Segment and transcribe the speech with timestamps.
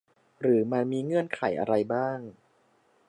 [0.41, 2.19] หรือมันมีเงื่อนไขอะไรบ้าง